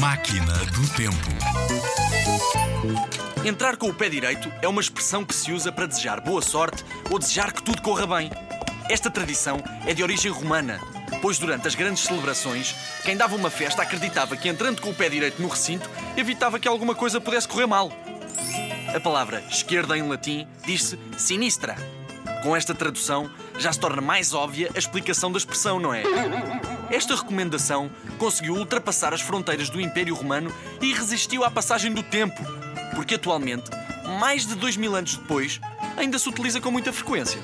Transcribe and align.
Máquina 0.00 0.54
do 0.72 0.88
Tempo. 0.96 1.28
Entrar 3.44 3.76
com 3.76 3.90
o 3.90 3.94
pé 3.94 4.08
direito 4.08 4.50
é 4.62 4.66
uma 4.66 4.80
expressão 4.80 5.26
que 5.26 5.34
se 5.34 5.52
usa 5.52 5.70
para 5.70 5.84
desejar 5.84 6.22
boa 6.22 6.40
sorte 6.40 6.82
ou 7.10 7.18
desejar 7.18 7.52
que 7.52 7.62
tudo 7.62 7.82
corra 7.82 8.06
bem. 8.06 8.30
Esta 8.88 9.10
tradição 9.10 9.62
é 9.84 9.92
de 9.92 10.02
origem 10.02 10.32
romana, 10.32 10.80
pois 11.20 11.38
durante 11.38 11.68
as 11.68 11.74
grandes 11.74 12.02
celebrações, 12.02 12.74
quem 13.04 13.14
dava 13.14 13.36
uma 13.36 13.50
festa 13.50 13.82
acreditava 13.82 14.38
que 14.38 14.48
entrando 14.48 14.80
com 14.80 14.88
o 14.88 14.94
pé 14.94 15.10
direito 15.10 15.42
no 15.42 15.48
recinto 15.48 15.90
evitava 16.16 16.58
que 16.58 16.66
alguma 16.66 16.94
coisa 16.94 17.20
pudesse 17.20 17.46
correr 17.46 17.66
mal. 17.66 17.92
A 18.94 19.00
palavra 19.00 19.44
esquerda 19.50 19.98
em 19.98 20.08
latim 20.08 20.48
diz-se 20.64 20.98
sinistra. 21.18 21.76
Com 22.42 22.56
esta 22.56 22.74
tradução, 22.74 23.30
já 23.58 23.72
se 23.72 23.78
torna 23.78 24.00
mais 24.00 24.32
óbvia 24.32 24.70
a 24.74 24.78
explicação 24.78 25.30
da 25.30 25.38
expressão, 25.38 25.78
não 25.78 25.92
é? 25.92 26.02
Esta 26.90 27.14
recomendação 27.14 27.90
conseguiu 28.18 28.54
ultrapassar 28.54 29.12
as 29.12 29.20
fronteiras 29.20 29.68
do 29.68 29.80
Império 29.80 30.14
Romano 30.14 30.52
e 30.80 30.92
resistiu 30.92 31.44
à 31.44 31.50
passagem 31.50 31.92
do 31.92 32.02
tempo, 32.02 32.40
porque 32.94 33.14
atualmente, 33.14 33.70
mais 34.18 34.46
de 34.46 34.54
dois 34.54 34.76
mil 34.76 34.94
anos 34.94 35.16
depois, 35.16 35.60
ainda 35.96 36.18
se 36.18 36.28
utiliza 36.28 36.60
com 36.60 36.70
muita 36.70 36.92
frequência. 36.92 37.40